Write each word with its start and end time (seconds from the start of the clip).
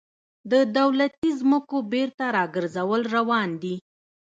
د 0.51 0.53
دولتي 0.77 1.29
ځمکو 1.41 1.77
بیرته 1.91 2.25
راګرځول 2.37 3.01
روان 3.15 3.49
دي 3.61 3.75